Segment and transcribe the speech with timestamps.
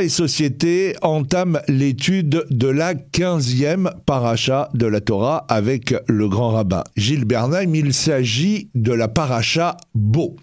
[0.00, 6.82] Et Société entament l'étude de la 15e paracha de la Torah avec le grand rabbin
[6.96, 7.74] Gilles Bernheim.
[7.74, 10.36] Il s'agit de la paracha Beau.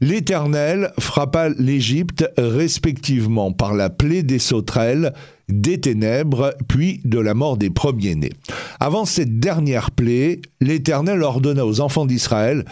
[0.00, 5.12] L'Éternel frappa l'Égypte respectivement par la plaie des sauterelles,
[5.48, 8.32] des ténèbres, puis de la mort des premiers-nés.
[8.80, 12.64] Avant cette dernière plaie, l'Éternel ordonna aux enfants d'Israël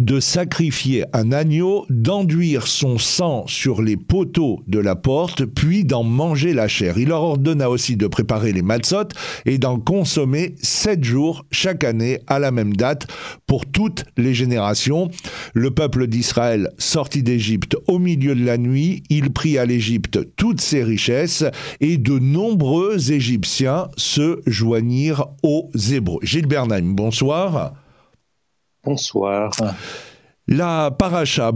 [0.00, 6.02] de sacrifier un agneau, d'enduire son sang sur les poteaux de la porte, puis d'en
[6.02, 6.98] manger la chair.
[6.98, 9.08] Il leur ordonna aussi de préparer les matzot
[9.44, 13.06] et d'en consommer sept jours chaque année à la même date
[13.46, 15.10] pour toutes les générations.
[15.52, 20.62] Le peuple d'Israël sortit d'Égypte au milieu de la nuit, il prit à l'Égypte toutes
[20.62, 21.44] ses richesses
[21.80, 26.20] et de nombreux Égyptiens se joignirent aux Hébreux.
[26.22, 27.74] Gilles Bernheim, bonsoir.
[28.84, 29.52] Bonsoir.
[30.48, 31.52] La paracha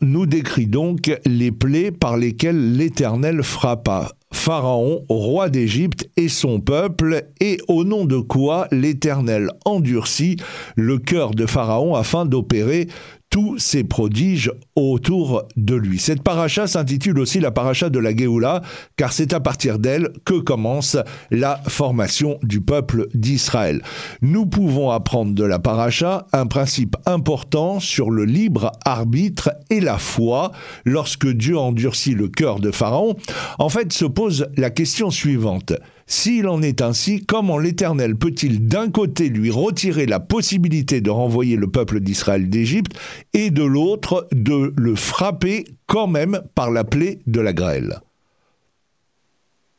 [0.00, 7.24] nous décrit donc les plaies par lesquelles l'Éternel frappa Pharaon, roi d'Égypte, et son peuple,
[7.40, 10.36] et au nom de quoi l'Éternel endurcit
[10.76, 12.88] le cœur de Pharaon afin d'opérer
[13.30, 15.98] tous ces prodiges autour de lui.
[15.98, 18.62] Cette paracha s'intitule aussi la paracha de la Géoula,
[18.96, 20.96] car c'est à partir d'elle que commence
[21.30, 23.82] la formation du peuple d'Israël.
[24.22, 29.98] Nous pouvons apprendre de la paracha un principe important sur le libre arbitre et la
[29.98, 30.52] foi.
[30.84, 33.16] Lorsque Dieu endurcit le cœur de Pharaon,
[33.58, 35.72] en fait se pose la question suivante.
[36.10, 41.54] S'il en est ainsi, comment l'Éternel peut-il d'un côté lui retirer la possibilité de renvoyer
[41.56, 42.98] le peuple d'Israël d'Égypte
[43.34, 48.00] et de l'autre de le frapper quand même par la plaie de la grêle?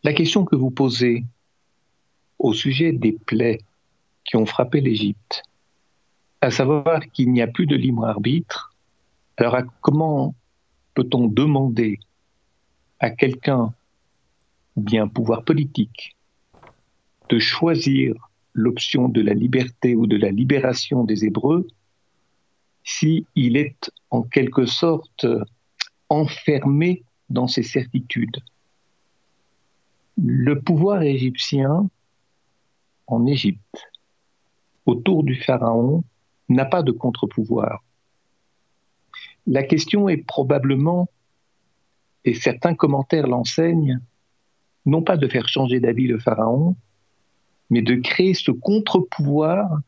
[0.03, 1.25] La question que vous posez
[2.37, 3.61] au sujet des plaies
[4.23, 5.41] qui ont frappé l'Égypte,
[6.41, 8.75] à savoir qu'il n'y a plus de libre arbitre,
[9.37, 10.35] alors comment
[10.93, 11.97] peut-on demander
[12.99, 13.73] à quelqu'un,
[14.75, 16.15] ou bien pouvoir politique,
[17.29, 18.15] de choisir
[18.53, 21.67] l'option de la liberté ou de la libération des Hébreux
[22.83, 25.27] si il est en quelque sorte
[26.09, 28.37] enfermé dans ses certitudes.
[30.17, 31.89] Le pouvoir égyptien
[33.07, 33.91] en Égypte,
[34.85, 36.03] autour du pharaon,
[36.49, 37.83] n'a pas de contre-pouvoir.
[39.45, 41.09] La question est probablement,
[42.25, 43.99] et certains commentaires l'enseignent,
[44.85, 46.75] non pas de faire changer d'avis le pharaon,
[47.69, 49.79] mais de créer ce contre-pouvoir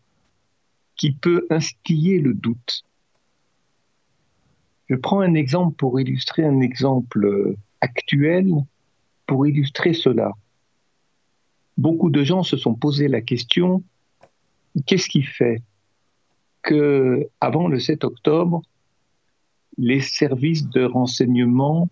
[0.95, 2.83] qui peut instiller le doute.
[4.89, 8.51] Je prends un exemple pour illustrer un exemple actuel,
[9.25, 10.31] pour illustrer cela.
[11.77, 13.83] Beaucoup de gens se sont posé la question,
[14.85, 15.63] qu'est-ce qui fait
[16.61, 18.61] que, avant le 7 octobre,
[19.77, 21.89] les services de renseignement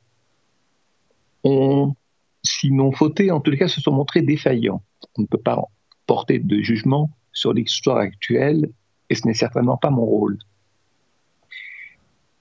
[1.44, 1.96] ont,
[2.44, 4.84] sinon fauté, en tout cas se sont montrés défaillants?
[5.18, 5.64] On ne peut pas
[6.10, 8.72] porter de jugement sur l'histoire actuelle,
[9.12, 10.40] et ce n'est certainement pas mon rôle.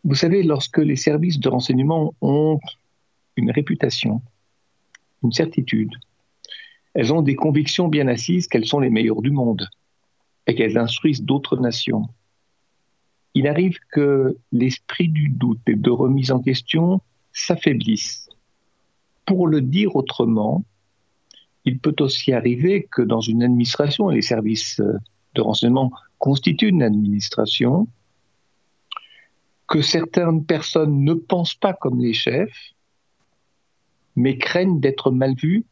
[0.04, 2.60] Vous savez, lorsque les services de renseignement ont
[3.36, 4.22] une réputation,
[5.22, 5.94] une certitude,
[6.94, 9.68] elles ont des convictions bien assises qu'elles sont les meilleures du monde
[10.46, 12.08] et qu'elles instruisent d'autres nations.
[13.34, 17.02] Il arrive que l'esprit du doute et de remise en question
[17.34, 18.30] s'affaiblisse.
[19.26, 20.64] Pour le dire autrement,
[21.68, 24.98] il peut aussi arriver que dans une administration, les services euh,
[25.34, 27.86] de renseignement constituent une administration,
[29.66, 32.72] que certaines personnes ne pensent pas comme les chefs,
[34.16, 35.66] mais craignent d'être mal vues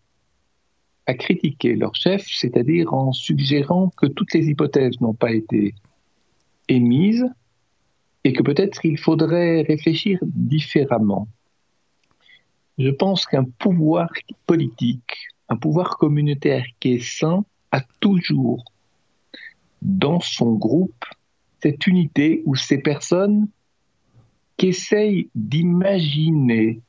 [1.07, 5.75] à critiquer leur chef, c'est-à-dire en suggérant que toutes les hypothèses n'ont pas été
[6.69, 7.25] émises
[8.25, 11.27] et que peut-être il faudrait réfléchir différemment.
[12.77, 14.11] Je pense qu'un pouvoir
[14.47, 18.65] politique un pouvoir communautaire qui est sain a toujours
[19.83, 21.05] dans son groupe
[21.63, 23.49] cette unité ou ces personnes
[24.57, 26.81] qui essayent d'imaginer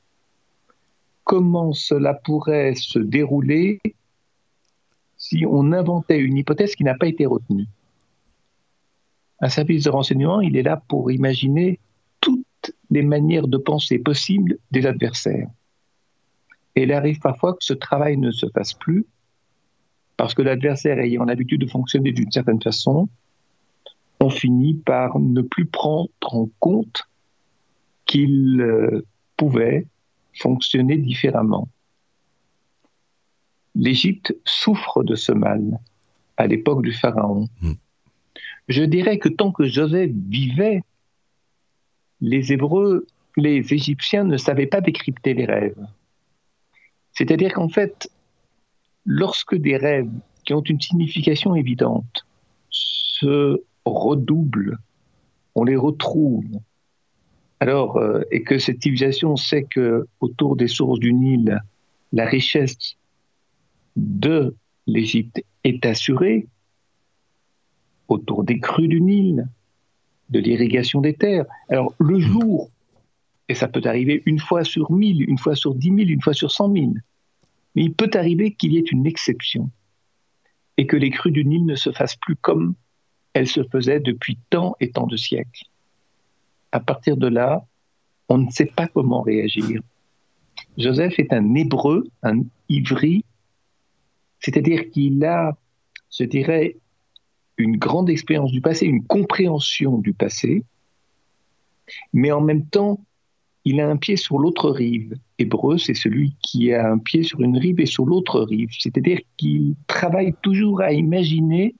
[1.24, 3.82] comment cela pourrait se dérouler
[5.18, 7.68] si on inventait une hypothèse qui n'a pas été retenue.
[9.42, 11.80] Un service de renseignement, il est là pour imaginer
[12.22, 15.50] toutes les manières de penser possibles des adversaires.
[16.78, 19.08] Et il arrive parfois que ce travail ne se fasse plus,
[20.16, 23.10] parce que l'adversaire ayant l'habitude de fonctionner d'une certaine façon,
[24.20, 27.02] on finit par ne plus prendre en compte
[28.06, 29.04] qu'il euh,
[29.38, 29.88] pouvait
[30.36, 31.68] fonctionner différemment.
[33.74, 35.80] L'Égypte souffre de ce mal
[36.38, 37.48] à l'époque du Pharaon.
[37.60, 37.74] Hmm.
[38.68, 40.84] Je dirais que tant que Joseph vivait,
[42.22, 45.88] les Hébreux, les Égyptiens ne savaient pas décrypter les rêves
[47.18, 48.12] C'est-à-dire qu'en fait,
[49.04, 50.12] lorsque des rêves
[50.46, 52.28] qui ont une signification évidente
[52.70, 54.78] se redoublent,
[55.56, 56.46] on les retrouve.
[57.60, 61.60] Alors, euh, et que cette civilisation sait que autour des sources du Nil,
[62.14, 62.98] la richesse
[63.96, 64.56] de
[64.86, 66.46] l'Égypte est assurée,
[68.10, 69.48] autour des crues du Nil,
[70.30, 71.46] de l'irrigation des terres.
[71.68, 72.70] Alors, le jour,
[73.50, 76.34] et ça peut arriver une fois sur mille, une fois sur dix mille, une fois
[76.34, 77.02] sur cent mille,
[77.76, 79.70] mais il peut arriver qu'il y ait une exception
[80.78, 82.76] et que les crues du Nil ne se fassent plus comme
[83.34, 85.66] elles se faisaient depuis tant et tant de siècles.
[86.72, 87.66] À partir de là,
[88.30, 89.82] on ne sait pas comment réagir.
[90.78, 93.26] Joseph est un hébreu, un ivri,
[94.40, 95.58] c'est-à-dire qu'il a,
[96.12, 96.78] je dirais,
[97.58, 100.64] une grande expérience du passé, une compréhension du passé,
[102.14, 103.00] mais en même temps,
[103.68, 105.18] il a un pied sur l'autre rive.
[105.40, 108.70] Hébreu, c'est celui qui a un pied sur une rive et sur l'autre rive.
[108.80, 111.76] C'est-à-dire qu'il travaille toujours à imaginer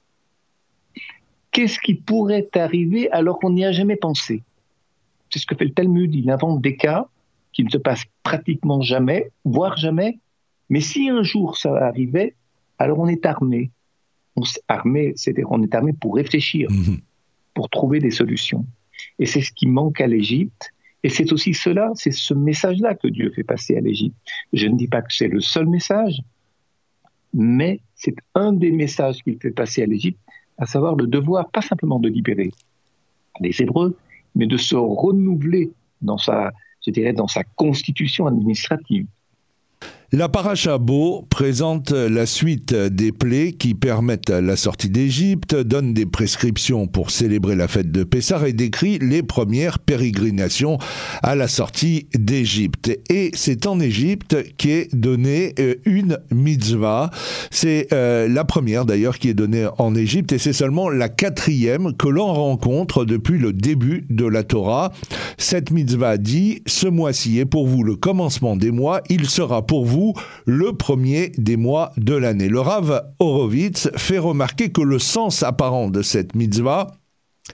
[1.52, 4.44] qu'est-ce qui pourrait arriver alors qu'on n'y a jamais pensé.
[5.30, 6.14] C'est ce que fait le Talmud.
[6.14, 7.08] Il invente des cas
[7.54, 10.20] qui ne se passent pratiquement jamais, voire jamais.
[10.70, 12.36] Mais si un jour ça arrivait,
[12.80, 13.72] alors on est armé.
[14.36, 16.98] On est armé, c'est-à-dire on est armé pour réfléchir, mhm.
[17.54, 18.66] pour trouver des solutions.
[19.20, 20.74] Et c'est ce qui manque à l'Égypte.
[21.04, 24.16] Et c'est aussi cela, c'est ce message-là que Dieu fait passer à l'Égypte.
[24.54, 26.22] Je ne dis pas que c'est le seul message,
[27.34, 30.20] mais c'est un des messages qu'il fait passer à l'Égypte,
[30.58, 32.52] à savoir le devoir, pas simplement de libérer
[33.40, 33.96] les Hébreux,
[34.36, 35.72] mais de se renouveler
[36.02, 36.52] dans sa,
[36.86, 39.06] je dirais, dans sa constitution administrative.
[40.14, 40.80] La paracha
[41.30, 47.58] présente la suite des plaies qui permettent la sortie d'Égypte, donne des prescriptions pour célébrer
[47.58, 50.78] la fête de Pessah et décrit les premières pérégrinations
[51.24, 52.98] à la sortie d'Égypte.
[53.10, 57.12] Et c'est en Égypte qu'est donnée euh, une mitzvah.
[57.52, 61.94] C'est euh, la première d'ailleurs qui est donnée en Égypte et c'est seulement la quatrième
[61.98, 64.94] que l'on rencontre depuis le début de la Torah.
[65.38, 69.86] Cette mitzvah dit, ce mois-ci est pour vous le commencement des mois, il sera pour
[69.86, 69.97] vous
[70.46, 72.50] le premier des mois de l'année.
[72.50, 76.92] Le Rav Horowitz fait remarquer que le sens apparent de cette mitzvah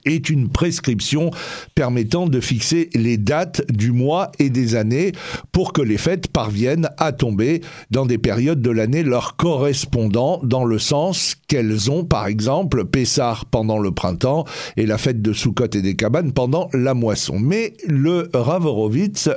[0.04, 1.30] est une prescription
[1.74, 5.12] permettant de fixer les dates du mois et des années
[5.52, 7.60] pour que les fêtes parviennent à tomber
[7.90, 13.46] dans des périodes de l'année leur correspondant dans le sens qu'elles ont par exemple Pessar
[13.46, 14.44] pendant le printemps
[14.76, 17.38] et la fête de Sukkot et des cabanes pendant la moisson.
[17.38, 18.64] Mais le Rav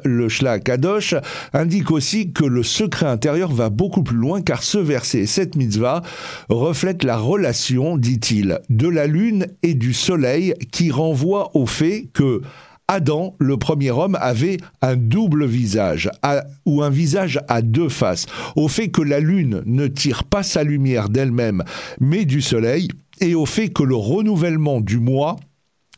[0.03, 1.15] le Shla Kadosh,
[1.53, 6.01] indique aussi que le secret intérieur va beaucoup plus loin car ce verset, cette mitzvah,
[6.49, 12.41] reflète la relation, dit-il, de la lune et du soleil qui renvoie au fait que
[12.89, 16.09] Adam, le premier homme, avait un double visage,
[16.65, 20.63] ou un visage à deux faces, au fait que la lune ne tire pas sa
[20.63, 21.63] lumière d'elle-même,
[21.99, 22.87] mais du soleil,
[23.19, 25.35] et au fait que le renouvellement du mois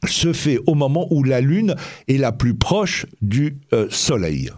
[0.07, 1.75] se fait au moment où la lune
[2.07, 4.49] est la plus proche du euh, soleil.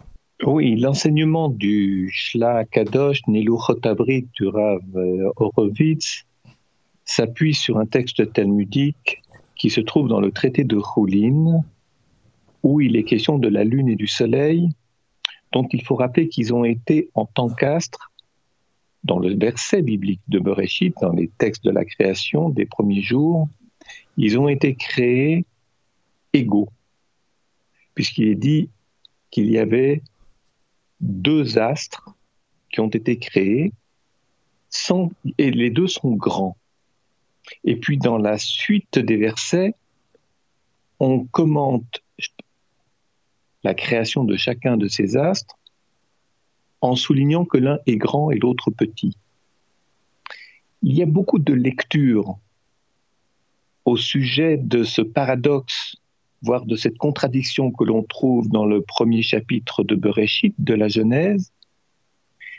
[0.45, 5.95] Oui, l'enseignement du Shla Kadosh, Nilu Chotabrit du Rav euh,
[7.05, 9.20] s'appuie sur un texte talmudique
[9.61, 11.63] qui se trouve dans le traité de Choulin,
[12.63, 14.69] où il est question de la lune et du soleil,
[15.51, 18.11] dont il faut rappeler qu'ils ont été en tant qu'astres
[19.03, 23.49] dans le verset biblique de Bereshit, dans les textes de la création des premiers jours,
[24.17, 25.45] ils ont été créés
[26.33, 26.69] égaux,
[27.93, 28.67] puisqu'il est dit
[29.29, 30.01] qu'il y avait
[31.01, 32.15] deux astres
[32.71, 33.73] qui ont été créés,
[35.37, 36.57] et les deux sont grands.
[37.63, 39.73] Et puis dans la suite des versets,
[40.99, 42.01] on commente
[43.63, 45.57] la création de chacun de ces astres
[46.81, 49.17] en soulignant que l'un est grand et l'autre petit.
[50.81, 52.39] Il y a beaucoup de lectures
[53.85, 55.95] au sujet de ce paradoxe,
[56.41, 60.87] voire de cette contradiction que l'on trouve dans le premier chapitre de Bereshit, de la
[60.87, 61.53] Genèse,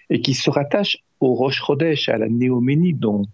[0.08, 3.24] et qui se rattache au Rosh Chodesh, à la néoménie dont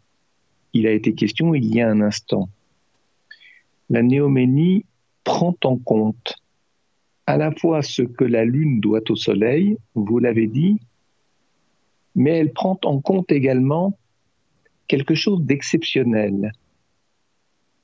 [0.79, 2.49] il a été question il y a un instant.
[3.91, 4.85] La néoménie
[5.25, 6.37] prend en compte
[7.27, 10.81] à la fois ce que la Lune doit au Soleil, vous l'avez dit,
[12.15, 13.99] mais elle prend en compte également
[14.87, 16.53] quelque chose d'exceptionnel.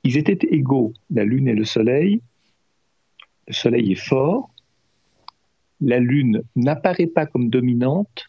[0.03, 2.23] Ils étaient égaux, la Lune et le Soleil.
[3.49, 4.51] Le Soleil est fort,
[5.81, 8.25] la Lune n'apparaît pas comme dominante,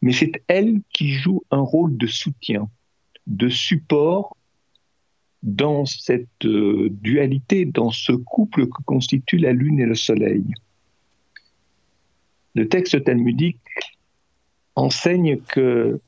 [0.00, 2.70] mais c'est elle qui joue un rôle de soutien
[3.28, 4.36] de support
[5.42, 10.44] dans cette euh, dualité, dans ce couple que constitue la Lune et le Soleil.
[12.54, 13.60] Le texte talmudique
[14.74, 16.00] enseigne que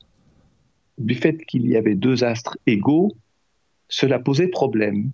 [0.97, 3.13] du fait qu'il y avait deux astres égaux,
[3.87, 5.11] cela posait problème.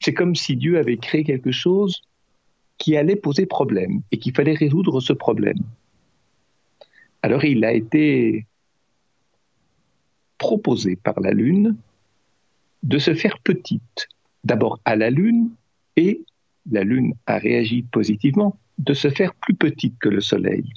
[0.00, 2.02] C'est comme si Dieu avait créé quelque chose
[2.78, 5.58] qui allait poser problème et qu'il fallait résoudre ce problème.
[7.22, 8.46] Alors il a été
[10.38, 11.76] proposé par la Lune
[12.82, 14.08] de se faire petite,
[14.44, 15.50] d'abord à la Lune,
[15.96, 16.22] et
[16.70, 20.72] la Lune a réagi positivement, de se faire plus petite que le Soleil.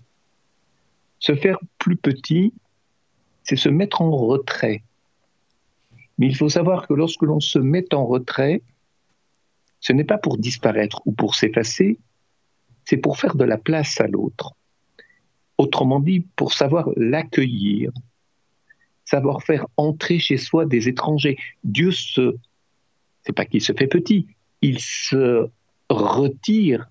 [1.20, 2.54] Se faire plus petit,
[3.44, 4.84] c'est se mettre en retrait.
[6.18, 8.62] Mais il faut savoir que lorsque l'on se met en retrait,
[9.80, 12.00] ce n'est pas pour disparaître ou pour s'effacer,
[12.86, 14.54] c'est pour faire de la place à l'autre.
[15.58, 17.92] Autrement dit, pour savoir l'accueillir,
[19.08, 21.38] savoir faire entrer chez soi des étrangers.
[21.64, 22.36] Dieu se,
[23.24, 24.28] c'est pas qu'il se fait petit,
[24.62, 25.50] il se
[25.90, 26.90] retire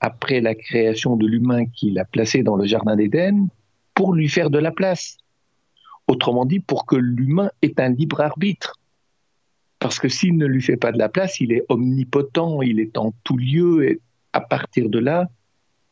[0.00, 3.48] après la création de l'humain qu'il a placé dans le jardin d'Éden
[3.94, 5.16] pour lui faire de la place.
[6.06, 8.78] Autrement dit, pour que l'humain ait un libre arbitre.
[9.78, 12.98] Parce que s'il ne lui fait pas de la place, il est omnipotent, il est
[12.98, 14.00] en tout lieu, et
[14.32, 15.28] à partir de là,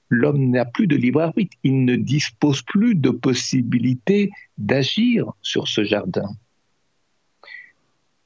[0.09, 5.85] l'homme n'a plus de libre arbitre, il ne dispose plus de possibilité d'agir sur ce
[5.85, 6.37] jardin.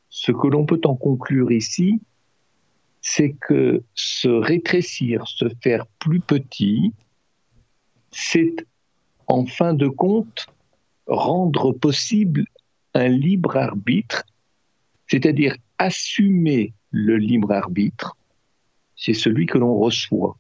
[0.09, 2.01] Ce que l'on peut en conclure ici,
[3.01, 6.93] c'est que se rétrécir, se faire plus petit,
[8.11, 8.55] c'est
[9.27, 10.47] en fin de compte
[11.07, 12.45] rendre possible
[12.95, 14.25] un libre arbitre,
[15.07, 18.17] c'est-à-dire assumer le libre arbitre,
[18.97, 20.37] c'est celui que l'on reçoit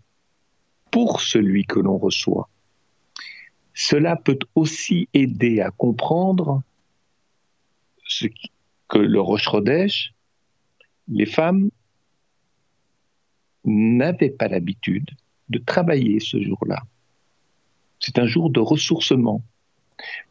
[0.90, 2.48] pour celui que l'on reçoit.
[3.74, 6.62] Cela peut aussi aider à comprendre
[8.88, 9.48] que le Roche
[11.08, 11.70] les femmes
[13.64, 15.10] n'avaient pas l'habitude
[15.48, 16.82] de travailler ce jour-là.
[18.00, 19.42] C'est un jour de ressourcement.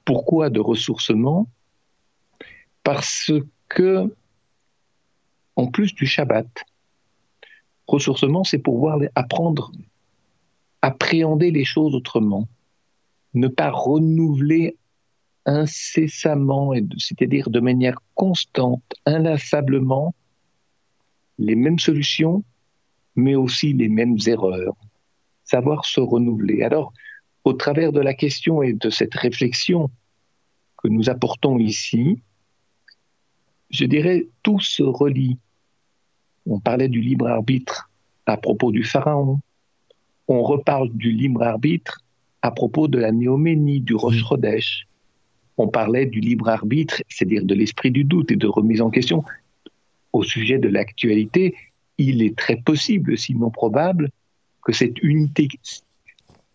[0.05, 1.47] Pourquoi de ressourcement?
[2.83, 3.31] Parce
[3.69, 4.13] que,
[5.55, 6.47] en plus du Shabbat,
[7.87, 9.71] ressourcement, c'est pouvoir apprendre
[10.81, 12.47] appréhender les choses autrement,
[13.33, 14.77] ne pas renouveler
[15.45, 20.13] incessamment, c'est-à-dire de manière constante, inlassablement,
[21.39, 22.43] les mêmes solutions,
[23.15, 24.75] mais aussi les mêmes erreurs.
[25.45, 26.63] Savoir se renouveler.
[26.63, 26.91] Alors,
[27.45, 29.89] au travers de la question et de cette réflexion
[30.77, 32.21] que nous apportons ici,
[33.69, 35.37] je dirais, tout se relie.
[36.45, 37.89] On parlait du libre arbitre
[38.25, 39.39] à propos du Pharaon,
[40.27, 42.03] on reparle du libre arbitre
[42.41, 44.87] à propos de la néoménie, du Rosh Chodesh.
[45.57, 49.23] On parlait du libre arbitre, c'est-à-dire de l'esprit du doute et de remise en question.
[50.13, 51.55] Au sujet de l'actualité,
[51.97, 54.09] il est très possible, sinon probable,
[54.63, 55.47] que cette unité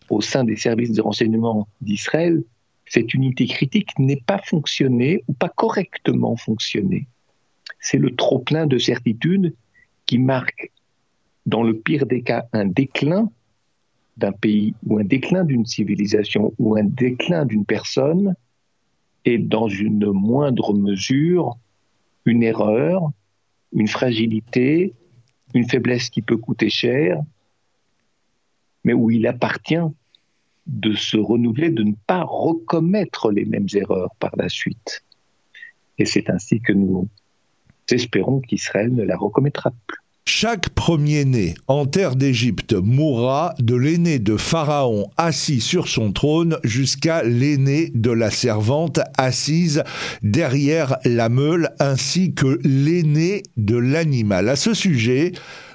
[0.09, 2.43] au sein des services de renseignement d'Israël,
[2.85, 7.07] cette unité critique n'ait pas fonctionné ou pas correctement fonctionné.
[7.79, 9.53] C'est le trop-plein de certitude
[10.05, 10.71] qui marque,
[11.45, 13.29] dans le pire des cas, un déclin
[14.17, 18.35] d'un pays ou un déclin d'une civilisation ou un déclin d'une personne
[19.25, 21.57] est dans une moindre mesure
[22.25, 23.11] une erreur,
[23.73, 24.93] une fragilité,
[25.53, 27.21] une faiblesse qui peut coûter cher,
[28.83, 29.75] mais où il appartient
[30.67, 35.03] de se renouveler, de ne pas recommettre les mêmes erreurs par la suite.
[35.97, 37.07] Et c'est ainsi que nous
[37.91, 40.02] espérons qu'Israël ne la recommettra plus.
[40.25, 47.23] Chaque premier-né en terre d'Égypte mourra de l'aîné de Pharaon assis sur son trône jusqu'à
[47.23, 49.83] l'aîné de la servante assise
[50.21, 54.47] derrière la meule ainsi que l'aîné de l'animal.
[54.47, 55.33] À ce sujet,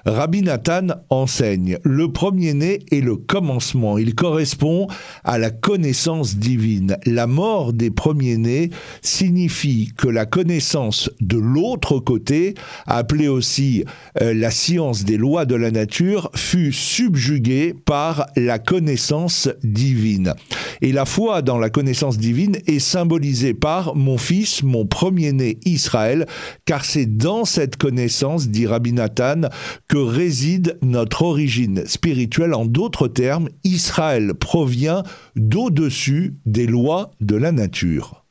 [0.08, 3.98] Rabbi Nathan enseigne Le premier-né est le commencement.
[3.98, 4.88] Il correspond
[5.22, 6.96] à la connaissance divine.
[7.04, 8.70] La mort des premiers-nés
[9.02, 12.54] signifie que la connaissance de l'autre côté,
[12.86, 13.84] appelée aussi
[14.22, 20.32] euh, la science des lois de la nature, fut subjuguée par la connaissance divine.
[20.80, 26.26] Et la foi dans la connaissance divine est symbolisée par mon fils, mon premier-né Israël,
[26.64, 29.42] car c'est dans cette connaissance, dit Rabbi Nathan,
[29.86, 32.54] que réside notre origine spirituelle.
[32.54, 35.02] En d'autres termes, Israël provient
[35.36, 38.24] d'au-dessus des lois de la nature.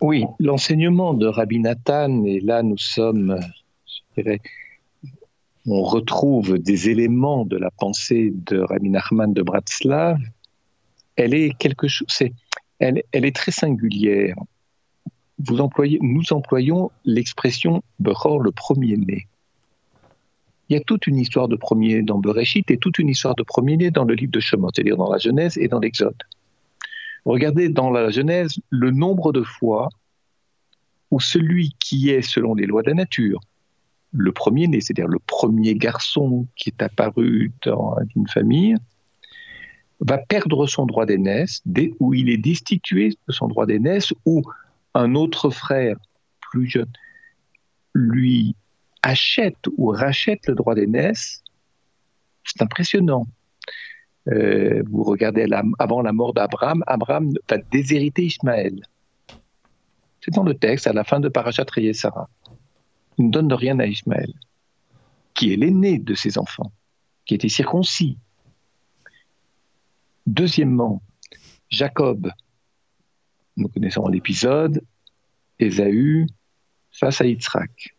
[0.00, 3.38] Oui, l'enseignement de Rabbi Nathan, et là nous sommes,
[5.66, 10.18] on retrouve des éléments de la pensée de Rabbi Nachman de Bratslav,
[11.16, 12.06] elle est quelque chose,
[12.78, 14.36] elle, elle est très singulière.
[15.38, 19.26] Vous employez, nous employons l'expression Bechor, le premier-né
[20.68, 23.42] il y a toute une histoire de premier dans Bereshit et toute une histoire de
[23.42, 26.16] premier-né dans le livre de Shemot, c'est-à-dire dans la Genèse et dans l'Exode.
[27.24, 29.88] Regardez dans la Genèse le nombre de fois
[31.10, 33.40] où celui qui est selon les lois de la nature,
[34.12, 38.76] le premier-né, c'est-à-dire le premier garçon qui est apparu dans une famille,
[40.00, 41.62] va perdre son droit d'aînesse,
[42.00, 44.42] où il est destitué de son droit d'aînesse, ou
[44.94, 45.96] un autre frère
[46.40, 46.90] plus jeune
[47.94, 48.56] lui
[49.04, 51.44] achète ou rachète le droit d'aînesse.
[52.42, 53.26] C'est impressionnant.
[54.28, 55.46] Euh, vous regardez
[55.78, 58.80] avant la mort d'Abraham, Abraham va déshériter Ismaël.
[60.20, 62.30] C'est dans le texte, à la fin de Parashat Sarah.
[63.18, 64.32] Il ne donne de rien à Ismaël,
[65.34, 66.72] qui est l'aîné de ses enfants,
[67.26, 68.16] qui était circoncis.
[70.26, 71.02] Deuxièmement,
[71.68, 72.30] Jacob,
[73.58, 74.82] nous connaissons l'épisode,
[75.58, 76.26] Ésaü
[76.90, 77.94] face à Yitzhak.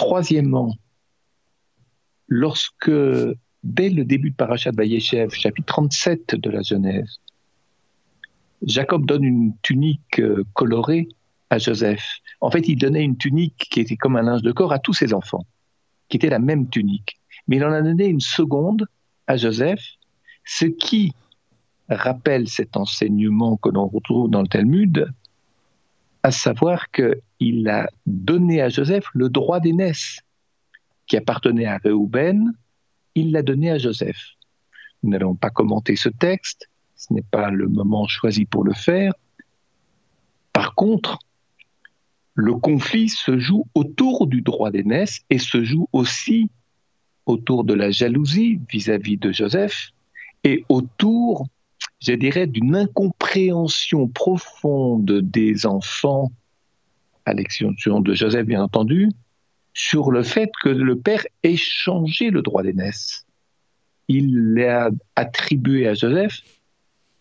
[0.00, 0.74] Troisièmement,
[2.26, 2.90] lorsque,
[3.62, 7.20] dès le début de Parashat Vayeshev, chapitre 37 de la Genèse,
[8.62, 11.08] Jacob donne une tunique euh, colorée
[11.50, 12.02] à Joseph.
[12.40, 14.94] En fait, il donnait une tunique qui était comme un linge de corps à tous
[14.94, 15.44] ses enfants,
[16.08, 17.20] qui était la même tunique.
[17.46, 18.86] Mais il en a donné une seconde
[19.26, 19.84] à Joseph,
[20.46, 21.12] ce qui
[21.90, 25.12] rappelle cet enseignement que l'on retrouve dans le Talmud,
[26.22, 30.20] à savoir qu'il a donné à Joseph le droit d'aînesse
[31.06, 32.52] qui appartenait à Réhouben,
[33.14, 34.36] il l'a donné à Joseph.
[35.02, 39.12] Nous n'allons pas commenter ce texte, ce n'est pas le moment choisi pour le faire.
[40.52, 41.18] Par contre,
[42.34, 46.50] le conflit se joue autour du droit d'aînesse et se joue aussi
[47.26, 49.90] autour de la jalousie vis-à-vis de Joseph
[50.44, 51.46] et autour,
[52.00, 56.32] je dirais, d'une incompréhension profonde des enfants,
[57.26, 59.10] à l'exception de Joseph bien entendu,
[59.74, 63.26] sur le fait que le père ait changé le droit d'aînesse.
[64.08, 66.42] Il l'a attribué à Joseph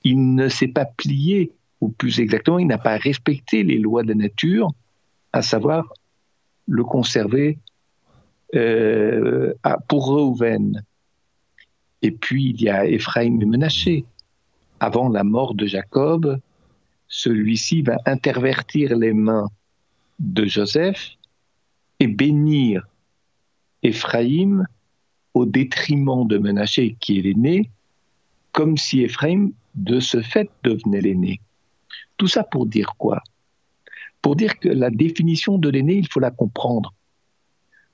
[0.03, 4.09] il ne s'est pas plié, ou plus exactement, il n'a pas respecté les lois de
[4.09, 4.71] la nature,
[5.34, 5.93] à savoir
[6.67, 7.60] le conserver
[8.56, 9.54] euh,
[9.88, 10.84] pour Reuven.
[12.01, 14.06] Et puis il y a Ephraim et Menaché.
[14.80, 16.39] Avant la mort de Jacob,
[17.08, 19.50] celui-ci va intervertir les mains
[20.20, 21.12] de Joseph
[22.00, 22.88] et bénir
[23.84, 24.65] Ephraim
[25.34, 27.70] au détriment de Menaché, qui est l'aîné,
[28.52, 31.39] comme si Ephraim de ce fait devenait l'aîné.
[32.18, 33.22] Tout ça pour dire quoi?
[34.22, 36.94] Pour dire que la définition de l'aîné, il faut la comprendre.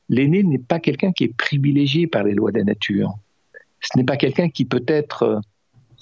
[0.09, 3.13] L'aîné n'est pas quelqu'un qui est privilégié par les lois de la nature.
[3.81, 5.41] Ce n'est pas quelqu'un qui peut être,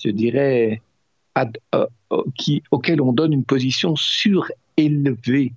[0.02, 0.82] je dirais,
[1.38, 5.54] euh, euh, qui, auquel on donne une position surélevée,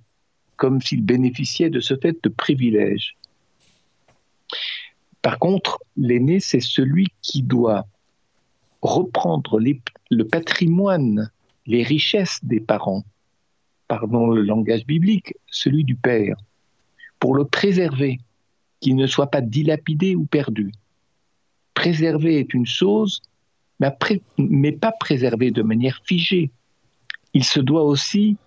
[0.55, 3.15] comme s'il bénéficiait de ce fait de privilèges.
[5.21, 7.85] Par contre, l'aîné, c'est celui qui doit
[8.81, 9.59] reprendre
[10.09, 11.29] le patrimoine,
[11.65, 13.03] les richesses des parents,
[13.87, 16.37] pardon le langage biblique, celui du Père,
[17.19, 18.19] pour le préserver,
[18.79, 20.71] qu'il ne soit pas dilapidé ou perdu.
[21.73, 23.21] Préserver est une chose,
[23.79, 26.51] mais pas préserver de manière figée.
[27.33, 28.37] Il se doit aussi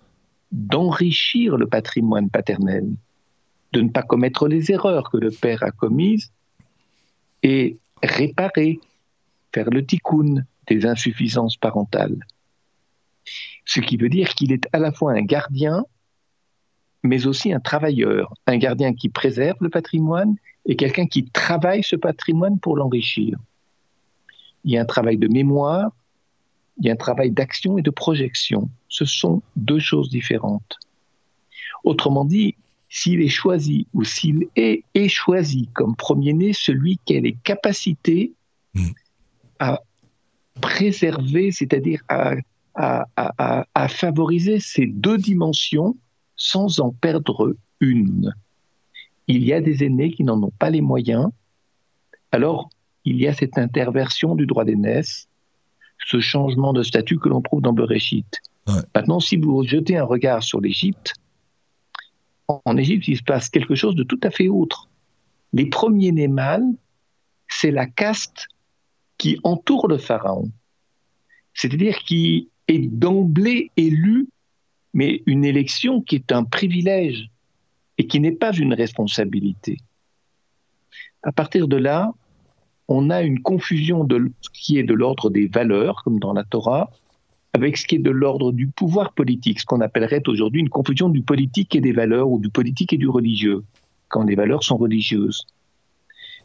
[0.51, 2.89] d'enrichir le patrimoine paternel,
[3.71, 6.31] de ne pas commettre les erreurs que le père a commises
[7.43, 8.79] et réparer
[9.53, 12.19] faire le tikkun des insuffisances parentales.
[13.65, 15.85] Ce qui veut dire qu'il est à la fois un gardien,
[17.03, 21.95] mais aussi un travailleur, un gardien qui préserve le patrimoine et quelqu'un qui travaille ce
[21.95, 23.37] patrimoine pour l'enrichir.
[24.63, 25.91] Il y a un travail de mémoire,
[26.79, 28.69] il y a un travail d'action et de projection.
[28.87, 30.77] Ce sont deux choses différentes.
[31.83, 32.55] Autrement dit,
[32.89, 38.33] s'il est choisi ou s'il est, est choisi comme premier-né celui qui a les capacités
[38.73, 38.91] hmm
[39.61, 39.79] à
[40.59, 42.35] préserver, c'est-à-dire à,
[42.75, 45.95] à, favoriser ces deux dimensions
[46.35, 48.33] sans en perdre une.
[49.27, 51.29] Il y a des aînés qui n'en ont pas les moyens,
[52.31, 52.69] alors
[53.05, 55.27] il y a cette interversion du droit d'aînesse,
[56.05, 58.41] ce changement de statut que l'on trouve dans Bereshit.
[58.95, 61.13] Maintenant, si vous jetez un regard sur l'Égypte,
[62.47, 64.89] en Égypte, il se passe quelque chose de tout à fait autre.
[65.53, 66.67] Les premiers-nés mâles,
[67.47, 68.47] c'est la caste
[69.17, 70.49] qui entoure le pharaon,
[71.53, 74.27] c'est-à-dire qui est d'emblée élu,
[74.93, 77.29] mais une élection qui est un privilège
[77.97, 79.77] et qui n'est pas une responsabilité.
[81.23, 82.11] À partir de là,
[82.91, 86.43] on a une confusion de ce qui est de l'ordre des valeurs, comme dans la
[86.43, 86.91] Torah,
[87.53, 91.07] avec ce qui est de l'ordre du pouvoir politique, ce qu'on appellerait aujourd'hui une confusion
[91.07, 93.63] du politique et des valeurs, ou du politique et du religieux,
[94.09, 95.47] quand les valeurs sont religieuses.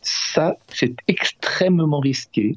[0.03, 2.57] Ça, c'est extrêmement risqué,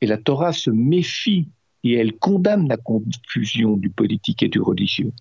[0.00, 1.48] et la Torah se méfie
[1.84, 5.12] et elle condamne la confusion du politique et du religieux.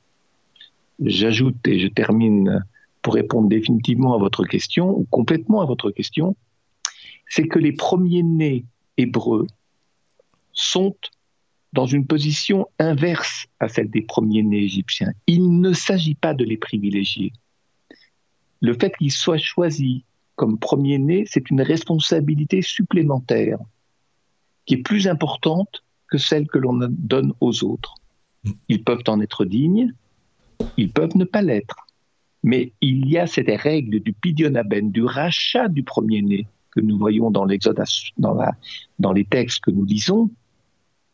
[1.04, 2.66] J'ajoute et je termine
[3.02, 6.36] pour répondre définitivement à votre question, ou complètement à votre question,
[7.30, 8.66] c'est que les premiers-nés
[8.98, 9.48] hébreux
[10.52, 10.96] sont
[11.72, 15.14] dans une position inverse à celle des premiers-nés égyptiens.
[15.28, 17.32] Il ne s'agit pas de les privilégier.
[18.62, 20.02] Le fait qu'ils soient choisis
[20.36, 23.60] comme premiers-nés, c'est une responsabilité supplémentaire
[24.66, 27.96] qui est plus importante que celle que l'on donne aux autres.
[28.68, 29.94] Ils peuvent en être dignes,
[30.78, 31.88] ils peuvent ne pas l'être.
[32.42, 37.32] Mais il y a cette règle du pidionaben, du rachat du premier-né que nous voyons
[37.32, 37.82] dans l'Exode,
[38.18, 38.38] dans,
[39.00, 40.30] dans les textes que nous lisons,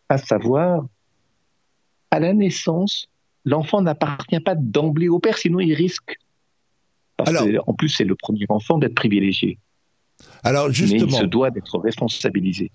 [0.09, 0.85] à savoir,
[2.11, 3.07] à la naissance,
[3.43, 6.17] l'enfant n'appartient pas d'emblée au père, sinon il risque.
[7.17, 7.31] Parce
[7.65, 9.57] en plus, c'est le premier enfant d'être privilégié.
[10.43, 12.71] Alors justement, Mais il se doit d'être responsabilisé.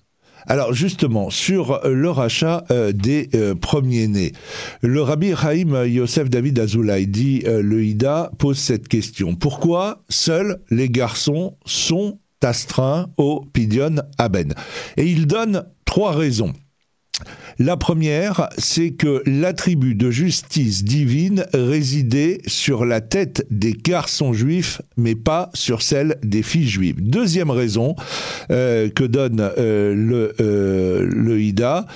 [0.46, 4.32] Alors justement, sur le rachat euh, des euh, premiers-nés,
[4.80, 9.34] le rabbi Chaim Yosef David Azoulay dit euh, le Ida pose cette question.
[9.34, 14.54] Pourquoi seuls les garçons sont astreints au Pidion Aben
[14.96, 16.52] Et il donne trois raisons.
[17.58, 24.80] La première, c'est que l'attribut de justice divine résidait sur la tête des garçons juifs,
[24.96, 26.96] mais pas sur celle des filles juives.
[27.00, 27.96] Deuxième raison
[28.50, 31.86] euh, que donne euh, le, euh, le Ida,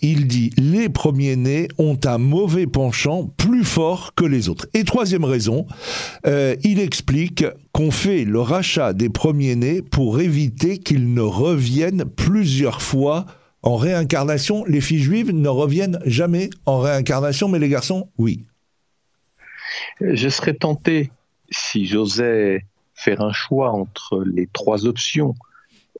[0.00, 4.66] il dit les premiers-nés ont un mauvais penchant plus fort que les autres.
[4.74, 5.66] Et troisième raison,
[6.24, 13.26] il explique qu'on fait le rachat des premiers-nés pour éviter qu'ils ne reviennent plusieurs fois
[13.62, 18.44] en réincarnation, les filles juives ne reviennent jamais en réincarnation, mais les garçons, oui.
[20.00, 21.10] Je serais tenté,
[21.50, 25.34] si j'osais faire un choix entre les trois options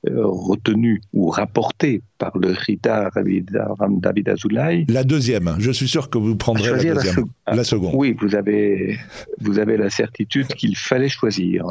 [0.09, 4.85] euh, retenues ou rapportées par le Rita David Azoulay.
[4.88, 7.27] La deuxième, je suis sûr que vous prendrez la deuxième.
[7.46, 7.94] La, seconde.
[7.94, 8.98] Oui, vous avez,
[9.40, 11.66] vous avez la certitude qu'il fallait choisir,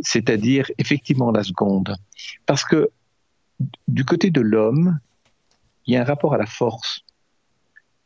[0.00, 1.94] c'est-à-dire effectivement la seconde.
[2.46, 2.88] Parce que
[3.88, 4.98] du côté de l'homme,
[5.86, 7.00] il y a un rapport à la force.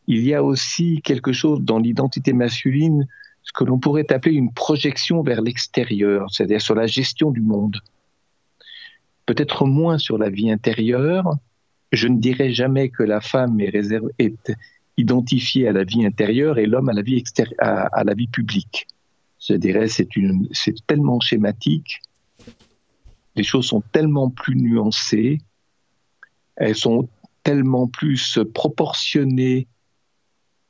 [0.06, 3.06] Il y a aussi quelque chose dans l'identité masculine,
[3.42, 7.80] ce que l'on pourrait appeler une projection vers l'extérieur, c'est-à-dire sur la gestion du monde.
[9.26, 11.36] Peut-être moins sur la vie intérieure.
[11.92, 13.74] Je ne dirais jamais que la femme est,
[14.18, 14.52] est
[14.96, 17.02] identifiée à la vie intérieure et l'homme à la
[18.14, 18.86] vie publique.
[19.40, 20.08] Je dirais c'est
[20.52, 22.02] c'est tellement schématique.
[23.36, 25.40] Les choses sont tellement plus nuancées.
[26.56, 27.08] Elles sont
[27.42, 29.66] tellement plus proportionné,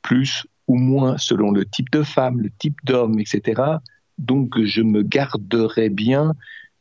[0.01, 3.61] plus ou moins selon le type de femme, le type d'homme, etc.
[4.17, 6.33] Donc je me garderai bien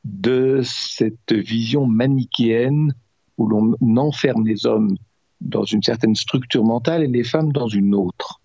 [0.05, 2.95] de cette vision manichéenne
[3.37, 4.97] où l'on enferme les hommes
[5.41, 8.41] dans une certaine structure mentale et les femmes dans une autre.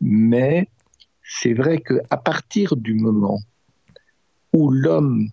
[0.00, 0.68] Mais
[1.22, 3.40] c'est vrai qu'à partir du moment
[4.52, 5.28] où l'homme,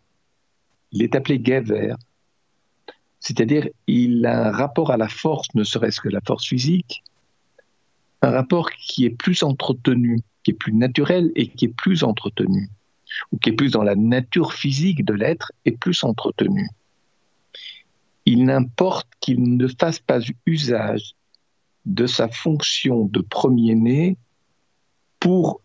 [0.91, 1.95] il est appelé Gever,
[3.25, 7.03] c'est-à-dire, il a un rapport à la force, ne serait-ce que la force physique,
[8.21, 12.69] un rapport qui est plus entretenu, qui est plus naturel et qui est plus entretenu,
[13.31, 16.69] ou qui est plus dans la nature physique de l'être et plus entretenu.
[18.27, 21.15] Il n'importe qu'il ne fasse pas usage
[21.87, 24.17] de sa fonction de premier-né
[25.19, 25.61] pour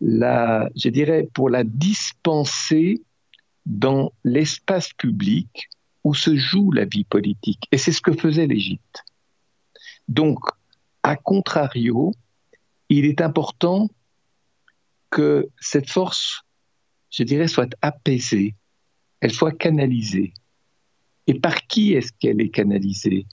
[0.00, 3.02] la, je dirais, pour la dispenser
[3.66, 5.68] dans l'espace public
[6.04, 7.64] où se joue la vie politique.
[7.72, 9.04] Et c'est ce que faisait l'Égypte.
[10.08, 10.38] Donc,
[11.02, 12.12] à contrario,
[12.88, 13.88] il est important
[15.10, 16.42] que cette force,
[17.10, 18.54] je dirais, soit apaisée,
[19.20, 20.32] elle soit canalisée.
[21.26, 23.26] Et par qui est-ce qu'elle est canalisée?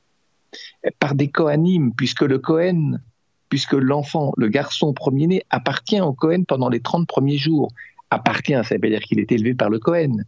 [0.99, 3.01] Par des Kohanim, puisque le Kohen,
[3.49, 7.71] puisque l'enfant, le garçon premier-né, appartient au Kohen pendant les 30 premiers jours.
[8.09, 10.25] Appartient, ça veut dire qu'il est élevé par le Kohen.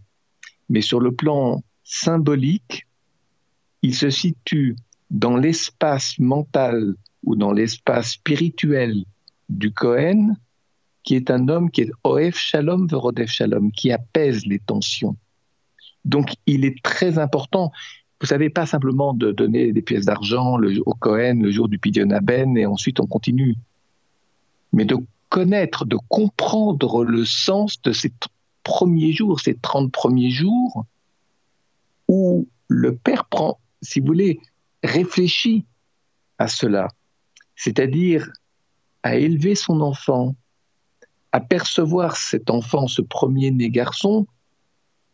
[0.69, 2.85] Mais sur le plan symbolique,
[3.81, 4.75] il se situe
[5.09, 9.05] dans l'espace mental ou dans l'espace spirituel
[9.47, 10.35] du Cohen,
[11.03, 15.15] qui est un homme qui est Oef Shalom Verodef Shalom, qui apaise les tensions.
[16.03, 17.71] Donc il est très important,
[18.19, 22.09] vous savez, pas simplement de donner des pièces d'argent au Cohen le jour du Pidyon
[22.57, 23.55] et ensuite on continue,
[24.73, 24.97] mais de
[25.29, 28.11] connaître, de comprendre le sens de ces
[28.63, 30.85] premiers jours, ces 30 premiers jours,
[32.07, 34.39] où le père prend, si vous voulez,
[34.83, 35.65] réfléchit
[36.37, 36.87] à cela,
[37.55, 38.31] c'est-à-dire
[39.03, 40.35] à élever son enfant,
[41.31, 44.27] à percevoir cet enfant, ce premier-né garçon,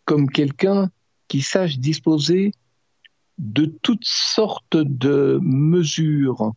[0.05, 0.89] comme quelqu'un
[1.27, 2.51] qui sache disposer
[3.37, 6.53] de toutes sortes de mesures,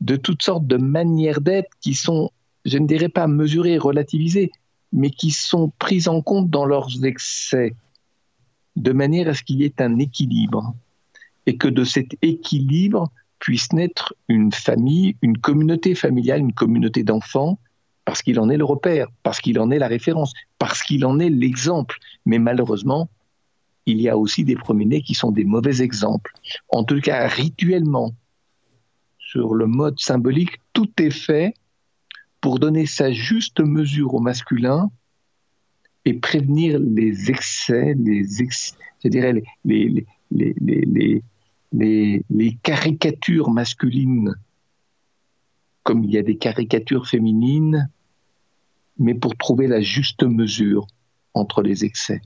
[0.00, 2.30] de toutes sortes de manières d'être qui sont,
[2.64, 4.50] je ne dirais pas mesurées, relativisées,
[4.92, 7.74] mais qui sont prises en compte dans leurs excès,
[8.76, 10.74] de manière à ce qu'il y ait un équilibre,
[11.46, 17.58] et que de cet équilibre puisse naître une famille, une communauté familiale, une communauté d'enfants,
[18.04, 21.18] parce qu'il en est le repère, parce qu'il en est la référence, parce qu'il en
[21.18, 21.98] est l'exemple.
[22.24, 23.08] Mais malheureusement,
[23.84, 26.32] il y a aussi des premiers-nés qui sont des mauvais exemples.
[26.68, 28.12] En tout cas, rituellement,
[29.18, 31.54] sur le mode symbolique, tout est fait
[32.40, 34.90] pour donner sa juste mesure au masculin
[36.06, 38.22] et prévenir les excès, les
[39.04, 41.22] je dirais les, les,
[41.72, 44.34] les, caricatures masculines,
[45.82, 47.90] comme il y a des caricatures féminines,
[48.98, 50.86] mais pour trouver la juste mesure
[51.34, 52.22] entre les excès.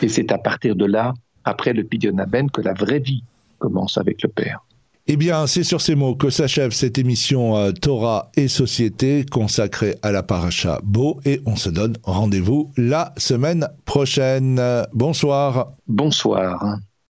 [0.00, 3.24] Et c'est à partir de là, après le Pidionaben, que la vraie vie
[3.58, 4.64] commence avec le Père.
[5.12, 9.96] Eh bien, c'est sur ces mots que s'achève cette émission euh, Torah et Société consacrée
[10.02, 14.62] à la paracha Beau et on se donne rendez-vous la semaine prochaine.
[14.92, 15.72] Bonsoir.
[15.88, 16.78] Bonsoir.